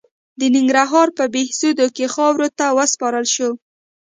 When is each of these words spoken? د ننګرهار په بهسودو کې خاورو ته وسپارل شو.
د 0.39 0.41
ننګرهار 0.55 1.07
په 1.17 1.23
بهسودو 1.33 1.87
کې 1.95 2.05
خاورو 2.13 2.47
ته 2.57 2.65
وسپارل 2.77 3.25
شو. 3.35 3.49